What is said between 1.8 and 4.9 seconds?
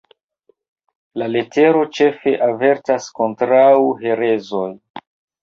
ĉefe avertas kontraŭ herezoj.